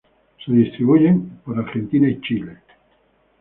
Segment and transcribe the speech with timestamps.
[0.43, 2.57] Se distribuyen por Argentina y Chile.